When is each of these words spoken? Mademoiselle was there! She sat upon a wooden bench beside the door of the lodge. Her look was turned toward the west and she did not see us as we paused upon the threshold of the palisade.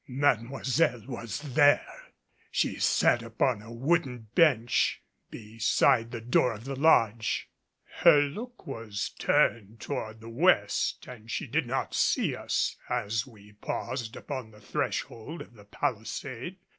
Mademoiselle 0.07 1.05
was 1.05 1.41
there! 1.53 1.85
She 2.49 2.79
sat 2.79 3.21
upon 3.21 3.61
a 3.61 3.71
wooden 3.71 4.29
bench 4.33 4.99
beside 5.29 6.09
the 6.09 6.19
door 6.19 6.53
of 6.53 6.63
the 6.65 6.75
lodge. 6.75 7.51
Her 7.99 8.19
look 8.21 8.65
was 8.65 9.11
turned 9.19 9.79
toward 9.79 10.19
the 10.19 10.27
west 10.27 11.05
and 11.07 11.29
she 11.29 11.45
did 11.45 11.67
not 11.67 11.93
see 11.93 12.35
us 12.35 12.77
as 12.89 13.27
we 13.27 13.51
paused 13.53 14.15
upon 14.15 14.49
the 14.49 14.59
threshold 14.59 15.39
of 15.39 15.53
the 15.53 15.65
palisade. 15.65 16.57